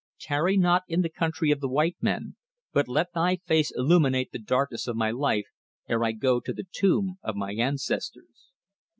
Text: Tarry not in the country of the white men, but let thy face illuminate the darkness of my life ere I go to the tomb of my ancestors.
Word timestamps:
Tarry 0.19 0.57
not 0.57 0.81
in 0.87 1.03
the 1.03 1.11
country 1.11 1.51
of 1.51 1.59
the 1.59 1.69
white 1.69 1.95
men, 2.01 2.35
but 2.73 2.87
let 2.87 3.13
thy 3.13 3.35
face 3.35 3.69
illuminate 3.75 4.29
the 4.31 4.39
darkness 4.39 4.87
of 4.87 4.95
my 4.95 5.11
life 5.11 5.45
ere 5.87 6.03
I 6.03 6.11
go 6.13 6.39
to 6.39 6.51
the 6.53 6.65
tomb 6.73 7.19
of 7.21 7.35
my 7.35 7.53
ancestors. 7.53 8.49